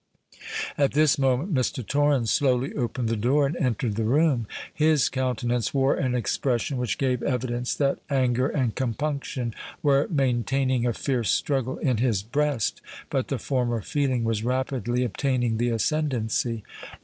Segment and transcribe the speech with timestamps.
[0.79, 1.85] At this moment Mr.
[1.85, 4.47] Torrens slowly opened the door, and entered the room.
[4.73, 9.53] His countenance wore an expression which gave evidence that anger and compunction
[9.83, 15.57] were maintaining a fierce struggle in his breast; but the former feeling was rapidly obtaining
[15.57, 16.63] the ascendancy.